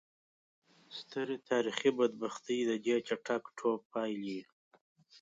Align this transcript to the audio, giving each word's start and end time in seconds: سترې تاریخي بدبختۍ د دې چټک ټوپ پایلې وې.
سترې 0.97 1.37
تاریخي 1.49 1.89
بدبختۍ 1.97 2.59
د 2.69 2.71
دې 2.85 2.95
چټک 3.07 3.43
ټوپ 3.57 3.79
پایلې 3.93 4.27
وې. 4.39 4.41